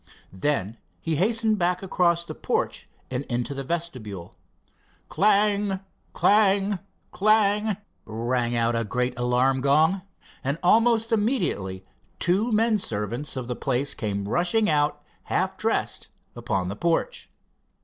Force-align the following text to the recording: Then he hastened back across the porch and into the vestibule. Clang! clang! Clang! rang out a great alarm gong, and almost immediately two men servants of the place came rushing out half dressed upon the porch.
Then 0.33 0.77
he 0.99 1.17
hastened 1.17 1.59
back 1.59 1.83
across 1.83 2.25
the 2.25 2.33
porch 2.33 2.89
and 3.11 3.23
into 3.25 3.53
the 3.53 3.63
vestibule. 3.63 4.33
Clang! 5.09 5.79
clang! 6.11 6.79
Clang! 7.11 7.77
rang 8.05 8.55
out 8.55 8.75
a 8.75 8.83
great 8.83 9.15
alarm 9.19 9.61
gong, 9.61 10.01
and 10.43 10.57
almost 10.63 11.11
immediately 11.11 11.85
two 12.17 12.51
men 12.51 12.79
servants 12.79 13.35
of 13.35 13.47
the 13.47 13.55
place 13.55 13.93
came 13.93 14.27
rushing 14.27 14.67
out 14.67 15.03
half 15.25 15.55
dressed 15.55 16.07
upon 16.35 16.67
the 16.67 16.75
porch. 16.75 17.29